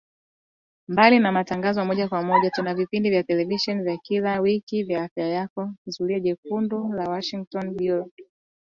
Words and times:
Mbali 0.87 1.19
na 1.19 1.31
matangazo 1.31 1.79
ya 1.79 1.85
moja 1.85 2.07
kwa 2.09 2.23
moja 2.23 2.49
tuna 2.49 2.73
vipindi 2.75 3.09
vya 3.09 3.23
televisheni 3.23 3.83
vya 3.83 3.97
kila 3.97 4.39
wiki 4.39 4.83
vya 4.83 5.03
Afya 5.03 5.27
Yako, 5.27 5.71
Zulia 5.85 6.19
Jekundu 6.19 6.87
na 6.87 7.09
Washington 7.09 7.75
Bureau 7.75 8.11